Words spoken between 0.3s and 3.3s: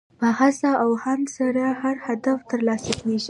هڅه او هاند سره هر هدف ترلاسه کېږي.